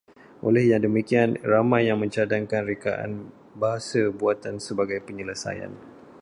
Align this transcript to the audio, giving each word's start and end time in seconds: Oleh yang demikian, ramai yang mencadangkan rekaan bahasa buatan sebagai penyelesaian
Oleh 0.47 0.63
yang 0.71 0.81
demikian, 0.87 1.29
ramai 1.53 1.81
yang 1.89 1.99
mencadangkan 2.03 2.61
rekaan 2.71 3.11
bahasa 3.61 4.01
buatan 4.19 4.55
sebagai 4.67 4.97
penyelesaian 5.07 5.71